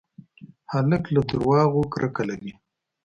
هلک 0.71 1.03
له 1.15 1.21
دروغو 1.29 1.81
کرکه 1.93 2.23
لري. 2.29 2.51